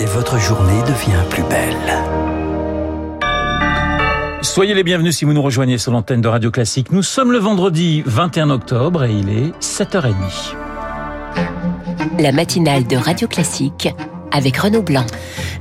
et 0.00 0.06
votre 0.06 0.38
journée 0.38 0.80
devient 0.82 1.22
plus 1.28 1.42
belle. 1.42 1.76
Soyez 4.40 4.72
les 4.72 4.82
bienvenus 4.82 5.16
si 5.16 5.26
vous 5.26 5.34
nous 5.34 5.42
rejoignez 5.42 5.76
sur 5.76 5.92
l'antenne 5.92 6.22
de 6.22 6.28
Radio 6.28 6.50
Classique. 6.50 6.90
Nous 6.90 7.02
sommes 7.02 7.32
le 7.32 7.38
vendredi 7.38 8.02
21 8.06 8.48
octobre 8.48 9.04
et 9.04 9.12
il 9.12 9.28
est 9.28 9.52
7h30. 9.60 10.54
La 12.18 12.32
matinale 12.32 12.86
de 12.86 12.96
Radio 12.96 13.28
Classique 13.28 13.90
avec 14.32 14.56
Renaud 14.56 14.82
Blanc. 14.82 15.04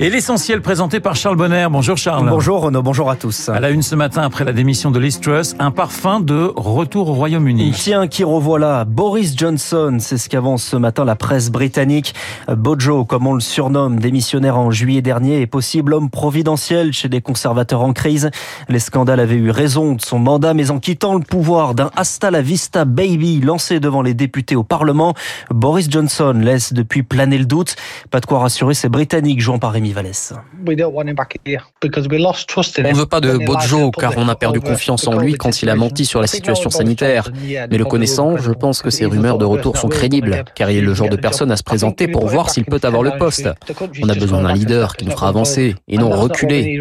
Et 0.02 0.10
l'essentiel 0.10 0.62
présenté 0.62 1.02
par 1.02 1.18
Charles 1.18 1.36
Bonner. 1.36 1.68
Bonjour 1.70 1.98
Charles. 1.98 2.30
Bonjour 2.30 2.62
Renaud, 2.62 2.82
bonjour 2.82 3.12
à 3.12 3.18
tous. 3.18 3.50
À 3.50 3.60
la 3.60 3.70
une 3.70 3.82
ce 3.82 3.96
matin 3.96 4.22
après 4.22 4.46
la 4.46 4.54
démission 4.54 4.92
de 4.92 5.00
Liz 5.00 5.20
Truss, 5.20 5.58
un 5.60 5.72
parfum 5.72 6.22
de 6.22 6.54
retour 6.56 7.10
au 7.10 7.14
Royaume-Uni. 7.16 7.74
Tiens, 7.76 8.08
qui 8.08 8.24
revoilà 8.24 8.86
Boris 8.86 9.36
Johnson, 9.36 9.98
c'est 10.00 10.18
ce 10.18 10.30
qu'avance 10.30 10.64
ce 10.64 10.78
matin 10.78 11.04
la 11.04 11.18
presse 11.18 11.52
britannique. 11.52 12.16
Bojo, 12.48 13.04
comme 13.04 13.28
on 13.28 13.34
le 13.34 13.42
surnomme, 13.42 14.00
démissionnaire 14.00 14.58
en 14.58 14.72
juillet 14.72 15.02
dernier, 15.02 15.42
est 15.42 15.48
possible 15.48 15.93
homme 15.93 16.10
providentiel 16.10 16.93
chez 16.93 17.10
des 17.10 17.20
conservateurs 17.20 17.82
en 17.82 17.92
crise. 17.92 18.32
Les 18.70 18.79
scandales 18.79 19.20
avaient 19.20 19.36
eu 19.36 19.52
raison 19.52 19.96
de 19.96 20.02
son 20.02 20.20
mandat, 20.20 20.54
mais 20.54 20.71
en 20.71 20.79
quittant 20.79 21.16
le 21.16 21.26
pouvoir 21.26 21.76
d'un 21.76 21.92
hasta 21.98 22.32
la 22.32 22.42
vista 22.42 22.86
baby 22.86 23.42
lancé 23.42 23.82
devant 23.82 24.02
les 24.02 24.14
députés 24.14 24.56
au 24.56 24.64
Parlement, 24.64 25.14
Boris 25.52 25.90
Johnson 25.90 26.40
laisse 26.42 26.71
depuis 26.71 27.04
planer 27.04 27.38
le 27.38 27.46
doute. 27.46 27.76
Pas 28.12 28.21
de 28.21 28.26
quoi 28.26 28.40
rassurer 28.40 28.76
ces 28.76 28.88
Britanniques 28.88 29.42
jouant 29.42 29.60
par 29.60 29.74
Rémi 29.89 29.93
Vallès. 29.93 30.34
On 32.89 32.94
ne 32.94 33.00
veut 33.00 33.06
pas 33.06 33.22
de 33.22 33.38
Bojo 33.38 33.92
car 33.92 34.14
on 34.17 34.28
a 34.28 34.36
perdu 34.36 34.59
confiance 34.59 35.08
en 35.08 35.17
lui 35.17 35.34
quand 35.34 35.62
il 35.62 35.70
a 35.70 35.75
menti 35.75 36.06
sur 36.06 36.22
la 36.22 36.28
situation 36.28 36.70
sanitaire. 36.70 37.30
Mais 37.70 37.78
le 37.78 37.86
connaissant, 37.86 38.38
je 38.38 38.52
pense 38.52 38.81
que 38.81 38.89
ces 38.89 39.06
rumeurs 39.06 39.38
de 39.38 39.45
retour 39.45 39.78
sont 39.78 39.89
crédibles 39.89 40.44
car 40.56 40.70
il 40.72 40.78
est 40.78 40.81
le 40.81 40.94
genre 40.94 41.09
de 41.09 41.16
personne 41.16 41.52
à 41.52 41.58
se 41.58 41.64
présenter 41.64 42.08
pour 42.08 42.28
voir 42.28 42.50
s'il 42.50 42.66
peut 42.66 42.80
avoir 42.84 43.03
le 43.03 43.17
poste. 43.17 43.50
On 44.02 44.09
a 44.09 44.16
besoin 44.16 44.42
d'un 44.44 44.53
leader 44.53 44.95
qui 44.95 45.06
nous 45.06 45.12
fera 45.12 45.28
avancer 45.30 45.75
et 45.88 45.98
non 45.98 46.09
reculer 46.09 46.80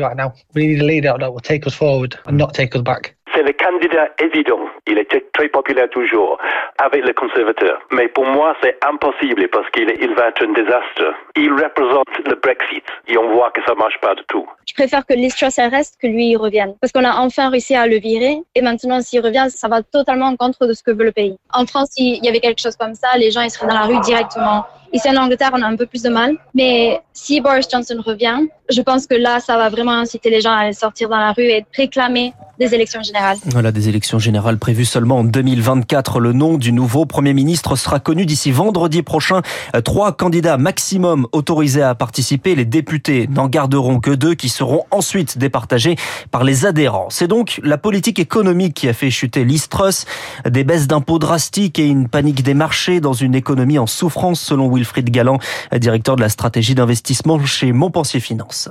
c'est 3.39 3.45
le 3.45 3.53
candidat 3.53 4.09
évident. 4.19 4.61
Il 4.87 4.99
est 4.99 5.09
très 5.33 5.49
populaire 5.49 5.89
toujours 5.91 6.39
avec 6.79 7.05
les 7.05 7.15
conservateurs. 7.15 7.81
Mais 7.93 8.09
pour 8.09 8.25
moi, 8.25 8.57
c'est 8.63 8.77
impossible 8.85 9.47
parce 9.49 9.69
qu'il 9.71 9.89
il 10.01 10.13
va 10.15 10.29
être 10.29 10.43
un 10.43 10.53
désastre. 10.53 11.15
Il 11.37 11.53
représente 11.53 12.09
le 12.27 12.35
Brexit 12.35 12.85
et 13.07 13.17
on 13.17 13.31
voit 13.35 13.51
que 13.53 13.61
ça 13.65 13.75
marche 13.75 13.99
pas 14.01 14.15
du 14.17 14.23
tout. 14.27 14.47
Je 14.67 14.75
préfère 14.75 15.07
que 15.07 15.15
Liz 15.15 15.37
Truss 15.37 15.57
reste 15.59 16.01
que 16.01 16.09
lui 16.09 16.35
revienne 16.37 16.75
parce 16.81 16.93
qu'on 16.93 17.05
a 17.05 17.15
enfin 17.21 17.51
réussi 17.51 17.77
à 17.77 17.87
le 17.87 17.99
virer 17.99 18.39
et 18.57 18.61
maintenant 18.61 19.01
s'il 19.01 19.21
revient, 19.21 19.47
ça 19.49 19.69
va 19.69 19.83
totalement 19.83 20.27
en 20.27 20.37
contre 20.37 20.67
de 20.67 20.73
ce 20.73 20.83
que 20.83 20.91
veut 20.91 21.05
le 21.05 21.13
pays. 21.13 21.37
En 21.53 21.65
France, 21.67 21.91
s'il 21.93 22.25
y 22.25 22.29
avait 22.29 22.41
quelque 22.41 22.61
chose 22.61 22.77
comme 22.77 22.95
ça, 22.95 23.17
les 23.19 23.31
gens 23.31 23.43
ils 23.43 23.51
seraient 23.51 23.69
dans 23.69 23.75
la 23.75 23.87
rue 23.87 24.01
directement. 24.01 24.67
Ici 24.93 25.09
en 25.11 25.17
Angleterre, 25.17 25.51
on 25.55 25.63
a 25.63 25.67
un 25.67 25.77
peu 25.77 25.87
plus 25.87 26.03
de 26.03 26.09
mal. 26.09 26.37
Mais 26.55 27.01
si 27.13 27.41
Boris 27.41 27.67
Johnson 27.71 28.01
revient, 28.05 28.39
je 28.71 28.81
pense 28.83 29.07
que 29.07 29.15
là, 29.15 29.41
ça 29.41 29.57
va 29.57 29.69
vraiment 29.69 29.93
inciter 29.93 30.31
les 30.31 30.41
gens 30.41 30.53
à 30.53 30.73
sortir 30.73 31.09
dans 31.09 31.19
la 31.19 31.33
rue 31.33 31.45
et 31.45 31.65
réclamer 31.75 32.33
des 32.59 32.75
élections 32.75 33.03
générales. 33.03 33.39
Voilà, 33.47 33.71
des 33.71 33.89
élections 33.89 34.19
générales 34.19 34.59
prévues 34.59 34.85
seulement 34.85 35.19
en 35.19 35.25
2024. 35.25 36.19
Le 36.19 36.33
nom 36.33 36.59
du 36.59 36.73
nouveau 36.73 37.07
Premier 37.07 37.33
ministre 37.33 37.77
sera 37.77 38.01
connu 38.01 38.27
d'ici 38.27 38.51
vendredi 38.51 39.03
prochain. 39.03 39.43
Trois 39.85 40.13
candidats 40.13 40.57
maximum 40.57 41.27
autorisés 41.33 41.83
à 41.83 41.95
participer. 41.95 42.55
Les 42.55 42.65
députés 42.65 43.29
n'en 43.29 43.47
garderont 43.47 44.01
que 44.01 44.11
deux 44.11 44.35
qui 44.35 44.49
seront 44.49 44.85
ensuite 44.91 45.39
départagés 45.39 45.95
par 46.31 46.43
les 46.43 46.67
adhérents. 46.67 47.09
C'est 47.11 47.29
donc 47.29 47.61
la 47.63 47.79
politique 47.79 48.19
économique 48.19 48.75
qui 48.75 48.89
a 48.89 48.93
fait 48.93 49.11
chuter 49.11 49.45
l'Istrus. 49.45 50.05
Des 50.49 50.65
baisses 50.65 50.89
d'impôts 50.89 51.21
drastiques 51.21 51.79
et 51.79 51.87
une 51.87 52.09
panique 52.09 52.43
des 52.43 52.55
marchés 52.55 53.01
dans 53.01 53.13
une 53.13 53.37
économie 53.37 53.79
en 53.79 53.87
souffrance 53.87 54.41
selon 54.41 54.69
Wilfried 54.79 55.11
Galland, 55.11 55.39
directeur 55.73 56.17
de 56.17 56.21
la 56.21 56.29
stratégie 56.29 56.75
d'investissement 56.75 57.39
chez 57.45 57.73
Montpensier 57.73 58.21
Finance. 58.21 58.71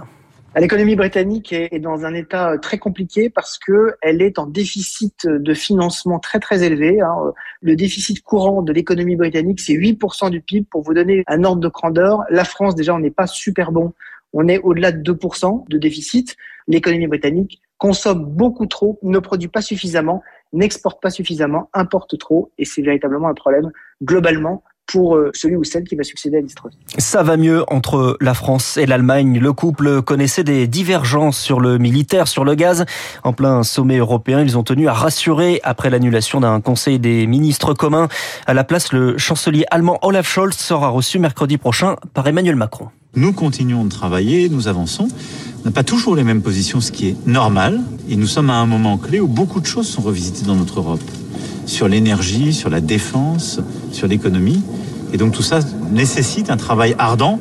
L'économie 0.59 0.95
britannique 0.95 1.53
est 1.53 1.79
dans 1.79 2.03
un 2.03 2.15
état 2.15 2.57
très 2.57 2.79
compliqué 2.79 3.29
parce 3.29 3.59
que 3.59 3.95
elle 4.01 4.23
est 4.23 4.39
en 4.39 4.47
déficit 4.47 5.27
de 5.27 5.53
financement 5.53 6.17
très 6.17 6.39
très 6.39 6.63
élevé. 6.63 6.99
Hein. 6.99 7.15
Le 7.61 7.75
déficit 7.75 8.23
courant 8.23 8.63
de 8.63 8.73
l'économie 8.73 9.15
britannique, 9.15 9.59
c'est 9.59 9.73
8% 9.73 10.31
du 10.31 10.41
PIB. 10.41 10.65
Pour 10.71 10.81
vous 10.81 10.95
donner 10.95 11.23
un 11.27 11.43
ordre 11.43 11.61
de 11.61 11.67
grandeur, 11.67 12.23
la 12.31 12.43
France 12.43 12.73
déjà, 12.73 12.95
on 12.95 12.99
n'est 12.99 13.11
pas 13.11 13.27
super 13.27 13.71
bon. 13.71 13.93
On 14.33 14.47
est 14.47 14.57
au-delà 14.59 14.91
de 14.91 15.13
2% 15.13 15.69
de 15.69 15.77
déficit. 15.77 16.35
L'économie 16.67 17.07
britannique 17.07 17.61
consomme 17.77 18.25
beaucoup 18.25 18.65
trop, 18.65 18.97
ne 19.03 19.19
produit 19.19 19.49
pas 19.49 19.61
suffisamment, 19.61 20.23
n'exporte 20.53 21.01
pas 21.01 21.11
suffisamment, 21.11 21.69
importe 21.73 22.17
trop, 22.17 22.51
et 22.57 22.65
c'est 22.65 22.81
véritablement 22.81 23.27
un 23.27 23.35
problème 23.35 23.71
globalement 24.01 24.63
pour 24.87 25.15
euh, 25.15 25.31
celui 25.33 25.55
ou 25.55 25.63
celle 25.63 25.83
qui 25.83 25.95
va 25.95 26.03
succéder 26.03 26.37
à 26.37 26.41
Listrus. 26.41 26.73
Ça 26.97 27.21
va 27.21 27.37
mieux 27.37 27.63
entre 27.67 28.17
la 28.21 28.33
France 28.33 28.77
et 28.77 28.85
l'Allemagne. 28.85 29.39
Le 29.39 29.53
couple 29.53 30.01
connaissait 30.01 30.43
des 30.43 30.65
divergences 30.65 31.37
sur 31.37 31.59
le 31.59 31.77
militaire, 31.77 32.27
sur 32.27 32.43
le 32.45 32.55
gaz. 32.55 32.85
En 33.23 33.33
plein 33.33 33.63
sommet 33.63 33.97
européen, 33.97 34.41
ils 34.41 34.57
ont 34.57 34.63
tenu 34.63 34.87
à 34.87 34.93
rassurer 34.93 35.59
après 35.63 35.89
l'annulation 35.89 36.39
d'un 36.39 36.61
conseil 36.61 36.99
des 36.99 37.27
ministres 37.27 37.73
communs. 37.73 38.07
À 38.45 38.53
la 38.53 38.63
place, 38.63 38.93
le 38.93 39.17
chancelier 39.17 39.65
allemand 39.69 39.99
Olaf 40.01 40.27
Scholz 40.27 40.55
sera 40.55 40.87
reçu 40.87 41.19
mercredi 41.19 41.57
prochain 41.57 41.97
par 42.13 42.27
Emmanuel 42.27 42.55
Macron. 42.55 42.87
Nous 43.15 43.33
continuons 43.33 43.83
de 43.83 43.89
travailler, 43.89 44.47
nous 44.47 44.67
avançons. 44.67 45.07
On 45.61 45.65
n'a 45.65 45.71
pas 45.71 45.83
toujours 45.83 46.15
les 46.15 46.23
mêmes 46.23 46.41
positions, 46.41 46.81
ce 46.81 46.91
qui 46.91 47.09
est 47.09 47.15
normal. 47.27 47.81
Et 48.09 48.15
nous 48.15 48.27
sommes 48.27 48.49
à 48.49 48.55
un 48.55 48.65
moment 48.65 48.97
clé 48.97 49.19
où 49.19 49.27
beaucoup 49.27 49.59
de 49.59 49.65
choses 49.65 49.87
sont 49.87 50.01
revisitées 50.01 50.45
dans 50.45 50.55
notre 50.55 50.79
Europe 50.79 51.01
sur 51.67 51.87
l'énergie, 51.87 52.53
sur 52.53 52.71
la 52.71 52.81
défense, 52.81 53.59
sur 53.91 54.07
l'économie. 54.07 54.63
Et 55.13 55.17
donc 55.17 55.33
tout 55.33 55.43
ça 55.43 55.59
nécessite 55.91 56.49
un 56.49 56.57
travail 56.57 56.95
ardent. 56.97 57.39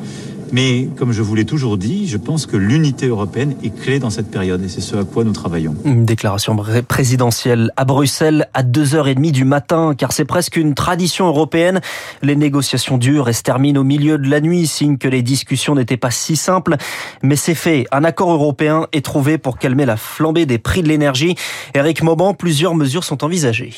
Mais 0.53 0.87
comme 0.95 1.11
je 1.11 1.21
vous 1.21 1.35
l'ai 1.35 1.43
toujours 1.43 1.77
dit, 1.77 2.07
je 2.07 2.15
pense 2.15 2.45
que 2.45 2.55
l'unité 2.55 3.07
européenne 3.07 3.55
est 3.63 3.77
clé 3.77 3.99
dans 3.99 4.09
cette 4.09 4.31
période 4.31 4.63
et 4.63 4.69
c'est 4.69 4.79
ce 4.79 4.95
à 4.95 5.03
quoi 5.03 5.25
nous 5.25 5.33
travaillons. 5.33 5.75
Une 5.83 6.05
déclaration 6.05 6.55
présidentielle 6.87 7.71
à 7.75 7.83
Bruxelles 7.83 8.47
à 8.53 8.63
2h30 8.63 9.31
du 9.31 9.43
matin 9.43 9.93
car 9.97 10.13
c'est 10.13 10.23
presque 10.23 10.55
une 10.55 10.73
tradition 10.73 11.27
européenne. 11.27 11.81
Les 12.21 12.37
négociations 12.37 12.97
durent 12.97 13.27
et 13.27 13.33
se 13.33 13.43
terminent 13.43 13.81
au 13.81 13.83
milieu 13.83 14.17
de 14.17 14.29
la 14.29 14.39
nuit, 14.39 14.67
signe 14.67 14.97
que 14.97 15.09
les 15.09 15.21
discussions 15.21 15.75
n'étaient 15.75 15.97
pas 15.97 16.11
si 16.11 16.37
simples. 16.37 16.77
Mais 17.23 17.35
c'est 17.35 17.55
fait. 17.55 17.85
Un 17.91 18.05
accord 18.05 18.31
européen 18.31 18.87
est 18.93 19.03
trouvé 19.03 19.37
pour 19.37 19.57
calmer 19.57 19.85
la 19.85 19.97
flambée 19.97 20.45
des 20.45 20.59
prix 20.59 20.81
de 20.81 20.87
l'énergie. 20.87 21.35
Eric 21.73 22.01
Mauban, 22.01 22.33
plusieurs 22.33 22.73
mesures 22.73 23.03
sont 23.03 23.25
envisagées. 23.25 23.73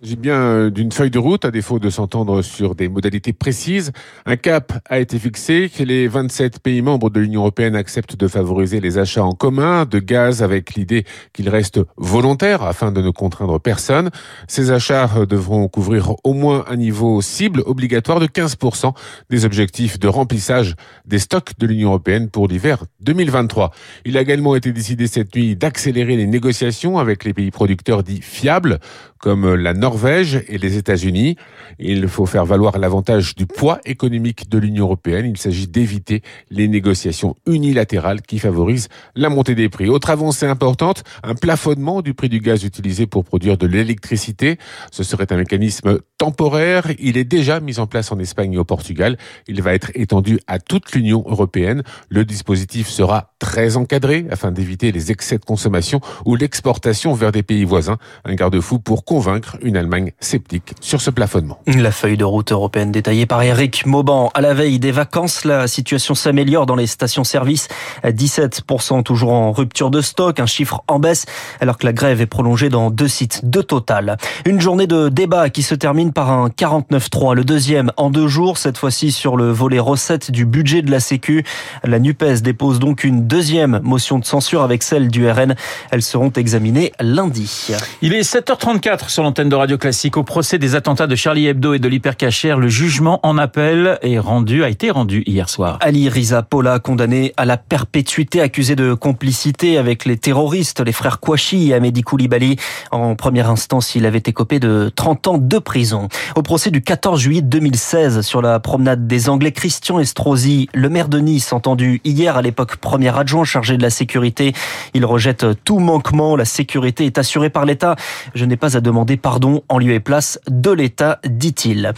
J'ai 0.00 0.14
bien 0.14 0.40
euh, 0.40 0.70
d'une 0.70 0.92
feuille 0.92 1.10
de 1.10 1.18
route, 1.18 1.44
à 1.44 1.50
défaut 1.50 1.80
de 1.80 1.90
s'entendre 1.90 2.42
sur 2.42 2.76
des 2.76 2.88
modalités 2.88 3.32
précises. 3.32 3.90
Un 4.26 4.36
cap 4.36 4.72
a 4.88 5.00
été 5.00 5.18
fixé. 5.18 5.68
que 5.76 5.82
Les 5.82 6.06
27 6.06 6.60
pays 6.60 6.82
membres 6.82 7.10
de 7.10 7.18
l'Union 7.18 7.40
européenne 7.40 7.74
acceptent 7.74 8.14
de 8.14 8.28
favoriser 8.28 8.80
les 8.80 8.98
achats 8.98 9.24
en 9.24 9.32
commun 9.32 9.86
de 9.86 9.98
gaz 9.98 10.40
avec 10.40 10.76
l'idée 10.76 11.04
qu'il 11.32 11.48
reste 11.48 11.80
volontaire 11.96 12.62
afin 12.62 12.92
de 12.92 13.02
ne 13.02 13.10
contraindre 13.10 13.58
personne. 13.58 14.10
Ces 14.46 14.70
achats 14.70 15.26
devront 15.28 15.66
couvrir 15.66 16.14
au 16.22 16.32
moins 16.32 16.64
un 16.68 16.76
niveau 16.76 17.20
cible 17.20 17.64
obligatoire 17.66 18.20
de 18.20 18.26
15% 18.26 18.94
des 19.30 19.44
objectifs 19.44 19.98
de 19.98 20.06
remplissage 20.06 20.76
des 21.06 21.18
stocks 21.18 21.58
de 21.58 21.66
l'Union 21.66 21.88
européenne 21.88 22.30
pour 22.30 22.46
l'hiver 22.46 22.84
2023. 23.00 23.72
Il 24.04 24.16
a 24.16 24.20
également 24.20 24.54
été 24.54 24.70
décidé 24.70 25.08
cette 25.08 25.34
nuit 25.34 25.56
d'accélérer 25.56 26.16
les 26.16 26.28
négociations 26.28 26.98
avec 26.98 27.24
les 27.24 27.34
pays 27.34 27.50
producteurs 27.50 28.04
dits 28.04 28.22
fiables 28.22 28.78
comme 29.18 29.54
la 29.54 29.74
Norvège 29.88 30.44
et 30.48 30.58
les 30.58 30.76
États-Unis. 30.76 31.36
Il 31.78 32.08
faut 32.08 32.26
faire 32.26 32.44
valoir 32.44 32.78
l'avantage 32.78 33.34
du 33.34 33.46
poids 33.46 33.80
économique 33.86 34.50
de 34.50 34.58
l'Union 34.58 34.84
européenne. 34.84 35.24
Il 35.24 35.38
s'agit 35.38 35.66
d'éviter 35.66 36.20
les 36.50 36.68
négociations 36.68 37.36
unilatérales 37.46 38.20
qui 38.20 38.38
favorisent 38.38 38.88
la 39.14 39.30
montée 39.30 39.54
des 39.54 39.70
prix. 39.70 39.88
Autre 39.88 40.10
avancée 40.10 40.44
importante, 40.44 41.04
un 41.22 41.34
plafonnement 41.34 42.02
du 42.02 42.12
prix 42.12 42.28
du 42.28 42.40
gaz 42.40 42.64
utilisé 42.64 43.06
pour 43.06 43.24
produire 43.24 43.56
de 43.56 43.66
l'électricité. 43.66 44.58
Ce 44.90 45.02
serait 45.04 45.32
un 45.32 45.36
mécanisme 45.36 46.00
temporaire. 46.18 46.84
Il 46.98 47.16
est 47.16 47.24
déjà 47.24 47.58
mis 47.60 47.78
en 47.78 47.86
place 47.86 48.12
en 48.12 48.18
Espagne 48.18 48.52
et 48.52 48.58
au 48.58 48.64
Portugal. 48.66 49.16
Il 49.46 49.62
va 49.62 49.72
être 49.72 49.90
étendu 49.94 50.38
à 50.48 50.58
toute 50.58 50.92
l'Union 50.92 51.24
européenne. 51.26 51.82
Le 52.10 52.26
dispositif 52.26 52.88
sera 52.88 53.32
très 53.38 53.78
encadré 53.78 54.26
afin 54.30 54.52
d'éviter 54.52 54.92
les 54.92 55.10
excès 55.12 55.38
de 55.38 55.46
consommation 55.46 56.02
ou 56.26 56.36
l'exportation 56.36 57.14
vers 57.14 57.32
des 57.32 57.42
pays 57.42 57.64
voisins. 57.64 57.96
Un 58.26 58.34
garde-fou 58.34 58.80
pour 58.80 59.06
convaincre 59.06 59.56
une 59.62 59.77
Allemagne 59.78 60.12
sceptique 60.20 60.74
sur 60.80 61.00
ce 61.00 61.10
plafonnement. 61.10 61.58
La 61.66 61.90
feuille 61.90 62.16
de 62.16 62.24
route 62.24 62.52
européenne 62.52 62.92
détaillée 62.92 63.26
par 63.26 63.42
Eric 63.42 63.86
Mauban. 63.86 64.30
À 64.34 64.40
la 64.40 64.54
veille 64.54 64.78
des 64.78 64.90
vacances, 64.90 65.44
la 65.44 65.66
situation 65.66 66.14
s'améliore 66.14 66.66
dans 66.66 66.76
les 66.76 66.86
stations-service. 66.86 67.68
17% 68.04 69.02
toujours 69.02 69.32
en 69.32 69.52
rupture 69.52 69.90
de 69.90 70.00
stock, 70.00 70.40
un 70.40 70.46
chiffre 70.46 70.82
en 70.88 70.98
baisse, 70.98 71.26
alors 71.60 71.78
que 71.78 71.86
la 71.86 71.92
grève 71.92 72.20
est 72.20 72.26
prolongée 72.26 72.68
dans 72.68 72.90
deux 72.90 73.08
sites 73.08 73.48
de 73.48 73.62
Total. 73.62 74.16
Une 74.44 74.60
journée 74.60 74.86
de 74.86 75.08
débat 75.08 75.50
qui 75.50 75.62
se 75.62 75.74
termine 75.74 76.12
par 76.12 76.30
un 76.30 76.48
49-3, 76.48 77.34
le 77.34 77.44
deuxième 77.44 77.92
en 77.96 78.10
deux 78.10 78.28
jours, 78.28 78.58
cette 78.58 78.78
fois-ci 78.78 79.12
sur 79.12 79.36
le 79.36 79.50
volet 79.50 79.78
recette 79.78 80.30
du 80.30 80.46
budget 80.46 80.82
de 80.82 80.90
la 80.90 81.00
Sécu. 81.00 81.44
La 81.84 81.98
NUPES 81.98 82.42
dépose 82.42 82.78
donc 82.78 83.04
une 83.04 83.26
deuxième 83.26 83.80
motion 83.82 84.18
de 84.18 84.24
censure 84.24 84.62
avec 84.62 84.82
celle 84.82 85.08
du 85.08 85.28
RN. 85.30 85.54
Elles 85.90 86.02
seront 86.02 86.30
examinées 86.30 86.92
lundi. 87.00 87.68
Il 88.02 88.14
est 88.14 88.22
7h34 88.22 89.08
sur 89.08 89.22
l'antenne 89.22 89.48
de 89.48 89.56
Radio 89.56 89.67
Radio 89.68 89.76
Classique. 89.76 90.16
Au 90.16 90.22
procès 90.22 90.56
des 90.56 90.76
attentats 90.76 91.06
de 91.06 91.14
Charlie 91.14 91.46
Hebdo 91.46 91.74
et 91.74 91.78
de 91.78 91.88
l'hypercacher, 91.88 92.56
le 92.58 92.68
jugement 92.68 93.20
en 93.22 93.36
appel 93.36 93.98
est 94.00 94.18
rendu, 94.18 94.64
a 94.64 94.70
été 94.70 94.90
rendu 94.90 95.22
hier 95.26 95.50
soir. 95.50 95.76
Ali 95.82 96.08
Riza 96.08 96.40
Pola, 96.42 96.78
condamné 96.78 97.34
à 97.36 97.44
la 97.44 97.58
perpétuité, 97.58 98.40
accusé 98.40 98.76
de 98.76 98.94
complicité 98.94 99.76
avec 99.76 100.06
les 100.06 100.16
terroristes, 100.16 100.80
les 100.80 100.92
frères 100.92 101.20
Kouachi 101.20 101.68
et 101.68 101.74
Amédi 101.74 102.00
Koulibaly. 102.00 102.56
En 102.92 103.14
première 103.14 103.50
instance, 103.50 103.94
il 103.94 104.06
avait 104.06 104.22
écopé 104.24 104.58
de 104.58 104.90
30 104.96 105.26
ans 105.26 105.36
de 105.36 105.58
prison. 105.58 106.08
Au 106.34 106.40
procès 106.40 106.70
du 106.70 106.80
14 106.80 107.20
juillet 107.20 107.42
2016, 107.42 108.22
sur 108.22 108.40
la 108.40 108.60
promenade 108.60 109.06
des 109.06 109.28
Anglais, 109.28 109.52
Christian 109.52 110.00
Estrosi, 110.00 110.70
le 110.72 110.88
maire 110.88 111.10
de 111.10 111.18
Nice, 111.18 111.52
entendu 111.52 112.00
hier 112.04 112.38
à 112.38 112.40
l'époque 112.40 112.76
premier 112.76 113.14
adjoint 113.14 113.44
chargé 113.44 113.76
de 113.76 113.82
la 113.82 113.90
sécurité, 113.90 114.54
il 114.94 115.04
rejette 115.04 115.44
tout 115.64 115.78
manquement. 115.78 116.36
La 116.36 116.46
sécurité 116.46 117.04
est 117.04 117.18
assurée 117.18 117.50
par 117.50 117.66
l'État. 117.66 117.96
Je 118.34 118.46
n'ai 118.46 118.56
pas 118.56 118.74
à 118.74 118.80
demander 118.80 119.18
pardon 119.18 119.57
en 119.68 119.78
lieu 119.78 119.92
et 119.92 120.00
place 120.00 120.38
de 120.48 120.70
l'État, 120.70 121.20
dit-il. 121.24 121.92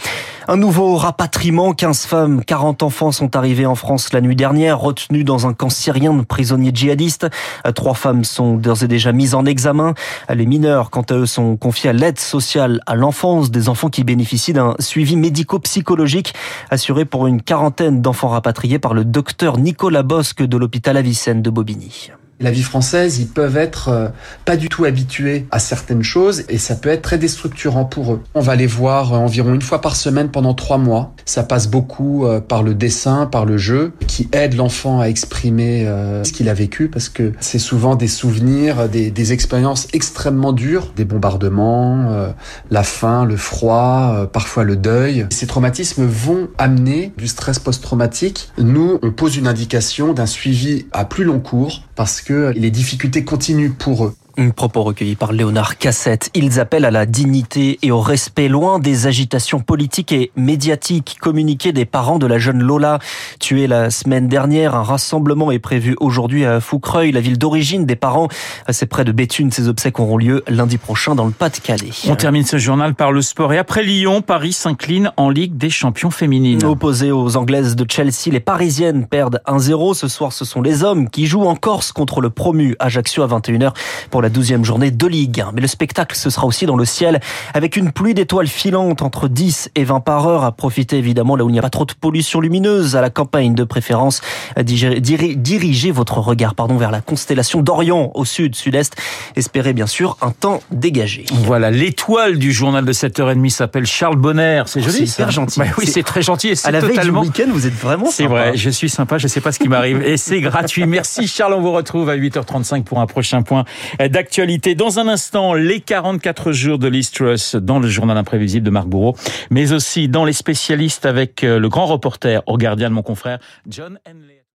Un 0.47 0.57
nouveau 0.57 0.95
rapatriement. 0.95 1.73
15 1.73 2.05
femmes, 2.05 2.43
40 2.43 2.83
enfants 2.83 3.11
sont 3.11 3.35
arrivés 3.35 3.65
en 3.65 3.75
France 3.75 4.13
la 4.13 4.21
nuit 4.21 4.35
dernière, 4.35 4.79
retenus 4.79 5.25
dans 5.25 5.47
un 5.47 5.53
camp 5.53 5.69
syrien 5.69 6.13
de 6.13 6.23
prisonniers 6.23 6.71
djihadistes. 6.73 7.27
Trois 7.75 7.93
femmes 7.93 8.23
sont 8.23 8.55
d'ores 8.55 8.83
et 8.83 8.87
déjà 8.87 9.11
mises 9.11 9.35
en 9.35 9.45
examen. 9.45 9.93
Les 10.29 10.45
mineurs, 10.45 10.89
quant 10.89 11.05
à 11.09 11.15
eux, 11.15 11.25
sont 11.25 11.57
confiés 11.57 11.91
à 11.91 11.93
l'aide 11.93 12.19
sociale 12.19 12.81
à 12.85 12.95
l'enfance, 12.95 13.51
des 13.51 13.69
enfants 13.69 13.89
qui 13.89 14.03
bénéficient 14.03 14.53
d'un 14.53 14.75
suivi 14.79 15.15
médico-psychologique 15.15 16.33
assuré 16.69 17.05
pour 17.05 17.27
une 17.27 17.41
quarantaine 17.41 18.01
d'enfants 18.01 18.29
rapatriés 18.29 18.79
par 18.79 18.93
le 18.93 19.05
docteur 19.05 19.57
Nicolas 19.57 20.03
Bosque 20.03 20.43
de 20.43 20.57
l'hôpital 20.57 20.97
Avicenne 20.97 21.41
de 21.41 21.49
Bobigny 21.49 22.11
la 22.41 22.51
vie 22.51 22.63
française, 22.63 23.19
ils 23.19 23.27
peuvent 23.27 23.57
être 23.57 23.89
euh, 23.89 24.07
pas 24.45 24.57
du 24.57 24.67
tout 24.67 24.85
habitués 24.85 25.45
à 25.51 25.59
certaines 25.59 26.03
choses 26.03 26.43
et 26.49 26.57
ça 26.57 26.75
peut 26.75 26.89
être 26.89 27.01
très 27.01 27.17
déstructurant 27.17 27.85
pour 27.85 28.13
eux. 28.13 28.21
On 28.33 28.41
va 28.41 28.55
les 28.55 28.67
voir 28.67 29.13
euh, 29.13 29.17
environ 29.17 29.53
une 29.53 29.61
fois 29.61 29.79
par 29.79 29.95
semaine 29.95 30.29
pendant 30.29 30.53
trois 30.53 30.77
mois. 30.77 31.13
Ça 31.25 31.43
passe 31.43 31.67
beaucoup 31.67 32.25
euh, 32.25 32.41
par 32.41 32.63
le 32.63 32.73
dessin, 32.73 33.27
par 33.27 33.45
le 33.45 33.57
jeu, 33.57 33.93
qui 34.07 34.27
aide 34.31 34.55
l'enfant 34.55 34.99
à 34.99 35.05
exprimer 35.05 35.85
ce 36.23 36.31
qu'il 36.31 36.49
a 36.49 36.53
vécu 36.53 36.87
parce 36.87 37.09
que 37.09 37.33
c'est 37.39 37.59
souvent 37.59 37.95
des 37.95 38.07
souvenirs, 38.07 38.89
des, 38.89 39.11
des, 39.11 39.33
expériences 39.33 39.87
extrêmement 39.93 40.51
dures, 40.51 40.91
des 40.95 41.05
bombardements, 41.05 42.33
la 42.69 42.83
faim, 42.83 43.25
le 43.25 43.37
froid, 43.37 44.27
parfois 44.31 44.63
le 44.63 44.75
deuil. 44.75 45.27
Ces 45.29 45.47
traumatismes 45.47 46.05
vont 46.05 46.49
amener 46.57 47.13
du 47.17 47.27
stress 47.27 47.59
post-traumatique. 47.59 48.49
Nous, 48.57 48.99
on 49.01 49.11
pose 49.11 49.37
une 49.37 49.47
indication 49.47 50.13
d'un 50.13 50.25
suivi 50.25 50.85
à 50.91 51.05
plus 51.05 51.23
long 51.23 51.39
cours 51.39 51.83
parce 51.95 52.21
que 52.21 52.30
les 52.31 52.71
difficultés 52.71 53.23
continuent 53.23 53.73
pour 53.73 54.05
eux. 54.05 54.15
Un 54.37 54.49
propos 54.51 54.83
recueilli 54.83 55.15
par 55.15 55.33
Léonard 55.33 55.77
Cassette. 55.77 56.29
Ils 56.33 56.59
appellent 56.59 56.85
à 56.85 56.91
la 56.91 57.05
dignité 57.05 57.77
et 57.81 57.91
au 57.91 57.99
respect 57.99 58.47
loin 58.47 58.79
des 58.79 59.07
agitations 59.07 59.59
politiques 59.59 60.11
et 60.11 60.31
médiatiques. 60.35 61.17
Communiqué 61.19 61.73
des 61.73 61.85
parents 61.85 62.17
de 62.17 62.25
la 62.25 62.39
jeune 62.39 62.61
Lola, 62.61 62.99
tuée 63.39 63.67
la 63.67 63.89
semaine 63.89 64.27
dernière. 64.27 64.75
Un 64.75 64.83
rassemblement 64.83 65.51
est 65.51 65.59
prévu 65.59 65.95
aujourd'hui 65.99 66.45
à 66.45 66.59
Foucreuil, 66.61 67.11
la 67.11 67.19
ville 67.19 67.37
d'origine 67.37 67.85
des 67.85 67.95
parents. 67.95 68.29
C'est 68.69 68.85
près 68.85 69.03
de 69.03 69.11
Béthune. 69.11 69.51
Ces 69.51 69.67
obsèques 69.67 69.99
auront 69.99 70.17
lieu 70.17 70.43
lundi 70.47 70.77
prochain 70.77 71.13
dans 71.15 71.25
le 71.25 71.31
Pas-de-Calais. 71.31 71.91
On 72.07 72.15
termine 72.15 72.45
ce 72.45 72.57
journal 72.57 72.95
par 72.95 73.11
le 73.11 73.21
sport. 73.21 73.53
Et 73.53 73.57
après 73.57 73.83
Lyon, 73.83 74.21
Paris 74.21 74.53
s'incline 74.53 75.11
en 75.17 75.29
Ligue 75.29 75.57
des 75.57 75.69
champions 75.69 76.11
féminines. 76.11 76.63
Opposées 76.63 77.11
aux 77.11 77.37
Anglaises 77.37 77.75
de 77.75 77.85
Chelsea, 77.89 78.31
les 78.31 78.39
Parisiennes 78.39 79.07
perdent 79.07 79.41
1-0. 79.45 79.93
Ce 79.93 80.07
soir, 80.07 80.31
ce 80.31 80.45
sont 80.45 80.61
les 80.61 80.83
hommes 80.83 81.09
qui 81.09 81.25
jouent 81.25 81.47
en 81.47 81.55
Corse 81.55 81.91
contre 81.91 82.21
le 82.21 82.29
promu 82.29 82.75
Ajaccio 82.79 83.23
à 83.23 83.27
21h 83.27 83.73
pour 84.09 84.20
la 84.21 84.29
douzième 84.29 84.63
journée 84.65 84.91
de 84.91 85.07
Ligue 85.07 85.41
1. 85.41 85.51
Mais 85.53 85.61
le 85.61 85.67
spectacle, 85.67 86.15
ce 86.15 86.29
sera 86.29 86.45
aussi 86.47 86.65
dans 86.65 86.75
le 86.75 86.85
ciel, 86.85 87.19
avec 87.53 87.75
une 87.75 87.91
pluie 87.91 88.13
d'étoiles 88.13 88.47
filantes 88.47 89.01
entre 89.01 89.27
10 89.27 89.71
et 89.75 89.83
20 89.83 89.99
par 90.01 90.27
heure, 90.27 90.43
à 90.43 90.51
profiter 90.51 90.97
évidemment 90.97 91.35
là 91.35 91.43
où 91.43 91.49
il 91.49 91.53
n'y 91.53 91.59
a 91.59 91.61
pas 91.61 91.69
trop 91.69 91.85
de 91.85 91.93
pollution 91.93 92.39
lumineuse, 92.39 92.95
à 92.95 93.01
la 93.01 93.09
campagne 93.09 93.55
de 93.55 93.63
préférence. 93.63 94.21
Dirigez 94.57 95.91
votre 95.91 96.19
regard 96.19 96.55
pardon, 96.55 96.77
vers 96.77 96.91
la 96.91 97.01
constellation 97.01 97.61
d'Orient, 97.61 98.11
au 98.13 98.25
sud, 98.25 98.55
sud-est. 98.55 98.95
Espérez 99.35 99.73
bien 99.73 99.87
sûr 99.87 100.17
un 100.21 100.31
temps 100.31 100.61
dégagé. 100.71 101.25
Voilà, 101.33 101.71
l'étoile 101.71 102.37
du 102.37 102.51
journal 102.51 102.85
de 102.85 102.93
7h30 102.93 103.49
s'appelle 103.49 103.85
Charles 103.85 104.17
Bonner. 104.17 104.63
C'est 104.65 104.81
joli, 104.81 105.07
c'est 105.07 105.21
hyper 105.21 105.31
gentil. 105.31 105.59
Bah 105.59 105.65
oui, 105.77 105.87
c'est 105.87 106.03
très 106.03 106.21
gentil 106.21 106.49
et 106.49 106.55
c'est 106.55 106.67
À 106.67 106.71
la 106.71 106.81
totalement... 106.81 107.21
week-end, 107.21 107.47
vous 107.51 107.67
êtes 107.67 107.73
vraiment 107.73 108.09
C'est 108.09 108.27
vrai, 108.27 108.55
je 108.55 108.69
suis 108.69 108.89
sympa, 108.89 109.17
je 109.17 109.27
sais 109.27 109.41
pas 109.41 109.51
ce 109.51 109.59
qui 109.59 109.67
m'arrive 109.69 110.01
et 110.01 110.17
c'est 110.17 110.41
gratuit. 110.41 110.85
Merci 110.85 111.27
Charles, 111.27 111.53
on 111.53 111.61
vous 111.61 111.71
retrouve 111.71 112.09
à 112.09 112.17
8h35 112.17 112.83
pour 112.83 112.99
un 112.99 113.07
prochain 113.07 113.41
point 113.41 113.65
d'actualité. 114.11 114.75
Dans 114.75 114.99
un 114.99 115.07
instant, 115.07 115.53
les 115.53 115.79
44 115.79 116.51
jours 116.51 116.77
de 116.77 116.87
l'Istrus 116.87 117.55
dans 117.55 117.79
le 117.79 117.87
journal 117.87 118.17
imprévisible 118.17 118.65
de 118.65 118.71
Marc 118.71 118.87
Bourreau, 118.87 119.15
mais 119.49 119.71
aussi 119.71 120.07
dans 120.07 120.25
les 120.25 120.33
spécialistes 120.33 121.05
avec 121.05 121.43
euh, 121.43 121.59
le 121.59 121.69
grand 121.69 121.85
reporter 121.85 122.43
au 122.45 122.57
gardien 122.57 122.89
de 122.89 122.93
mon 122.93 123.03
confrère 123.03 123.39
John 123.67 123.99
Henley. 124.05 124.40